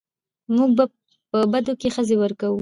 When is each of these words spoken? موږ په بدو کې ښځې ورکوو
موږ 0.55 0.69
په 1.29 1.39
بدو 1.51 1.73
کې 1.79 1.87
ښځې 1.95 2.15
ورکوو 2.19 2.59